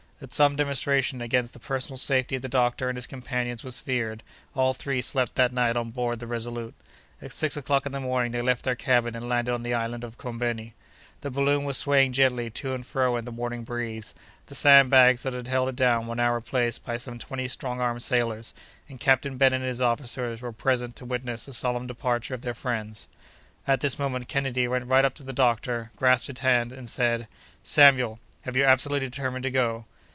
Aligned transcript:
As 0.23 0.35
some 0.35 0.55
demonstration 0.55 1.19
against 1.19 1.51
the 1.53 1.57
personal 1.57 1.97
safety 1.97 2.35
of 2.35 2.43
the 2.43 2.47
doctor 2.47 2.87
and 2.87 2.95
his 2.95 3.07
companions 3.07 3.63
was 3.63 3.79
feared, 3.79 4.21
all 4.55 4.71
three 4.71 5.01
slept 5.01 5.33
that 5.33 5.51
night 5.51 5.75
on 5.75 5.89
board 5.89 6.19
the 6.19 6.27
Resolute. 6.27 6.75
At 7.23 7.31
six 7.31 7.57
o'clock 7.57 7.87
in 7.87 7.91
the 7.91 7.99
morning 7.99 8.31
they 8.31 8.43
left 8.43 8.63
their 8.63 8.75
cabin, 8.75 9.15
and 9.15 9.27
landed 9.27 9.51
on 9.51 9.63
the 9.63 9.73
island 9.73 10.03
of 10.03 10.19
Koumbeni. 10.19 10.73
The 11.21 11.31
balloon 11.31 11.63
was 11.63 11.79
swaying 11.79 12.13
gently 12.13 12.51
to 12.51 12.75
and 12.75 12.85
fro 12.85 13.17
in 13.17 13.25
the 13.25 13.31
morning 13.31 13.63
breeze; 13.63 14.13
the 14.45 14.53
sand 14.53 14.91
bags 14.91 15.23
that 15.23 15.33
had 15.33 15.47
held 15.47 15.69
it 15.69 15.75
down 15.75 16.05
were 16.05 16.13
now 16.15 16.35
replaced 16.35 16.85
by 16.85 16.97
some 16.97 17.17
twenty 17.17 17.47
strong 17.47 17.81
armed 17.81 18.03
sailors, 18.03 18.53
and 18.87 18.99
Captain 18.99 19.37
Bennet 19.37 19.61
and 19.61 19.69
his 19.69 19.81
officers 19.81 20.39
were 20.39 20.51
present 20.53 20.95
to 20.97 21.03
witness 21.05 21.45
the 21.47 21.51
solemn 21.51 21.87
departure 21.87 22.35
of 22.35 22.43
their 22.43 22.53
friends. 22.53 23.07
At 23.65 23.79
this 23.79 23.97
moment 23.97 24.27
Kennedy 24.27 24.67
went 24.67 24.85
right 24.85 25.03
up 25.03 25.15
to 25.15 25.23
the 25.23 25.33
doctor, 25.33 25.89
grasped 25.95 26.27
his 26.27 26.39
hand, 26.41 26.71
and 26.71 26.87
said: 26.87 27.27
"Samuel, 27.63 28.19
have 28.43 28.55
you 28.55 28.63
absolutely 28.63 29.07
determined 29.09 29.41
to 29.45 29.49
go?" 29.51 29.85